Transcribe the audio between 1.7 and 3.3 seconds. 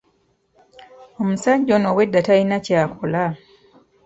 ono obwedda talina ky'akola.